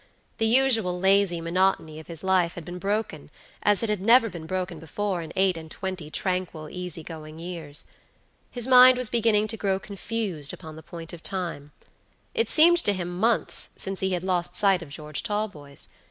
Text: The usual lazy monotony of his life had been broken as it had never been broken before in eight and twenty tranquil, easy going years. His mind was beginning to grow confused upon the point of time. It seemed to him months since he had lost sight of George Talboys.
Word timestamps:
The 0.39 0.47
usual 0.47 0.99
lazy 0.99 1.39
monotony 1.41 1.99
of 1.99 2.07
his 2.07 2.23
life 2.23 2.55
had 2.55 2.65
been 2.65 2.79
broken 2.79 3.29
as 3.61 3.83
it 3.83 3.89
had 3.91 4.01
never 4.01 4.29
been 4.31 4.47
broken 4.47 4.79
before 4.79 5.21
in 5.21 5.31
eight 5.35 5.57
and 5.57 5.69
twenty 5.69 6.09
tranquil, 6.09 6.69
easy 6.71 7.03
going 7.03 7.37
years. 7.37 7.85
His 8.49 8.65
mind 8.65 8.97
was 8.97 9.09
beginning 9.09 9.45
to 9.49 9.57
grow 9.57 9.77
confused 9.77 10.53
upon 10.53 10.75
the 10.75 10.81
point 10.81 11.13
of 11.13 11.21
time. 11.21 11.71
It 12.33 12.49
seemed 12.49 12.79
to 12.85 12.93
him 12.93 13.15
months 13.15 13.69
since 13.77 13.99
he 13.99 14.13
had 14.13 14.23
lost 14.23 14.55
sight 14.55 14.81
of 14.81 14.89
George 14.89 15.21
Talboys. 15.21 15.87